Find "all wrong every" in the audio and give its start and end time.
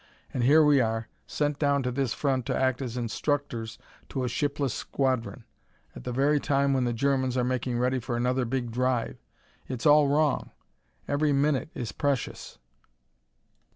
9.85-11.33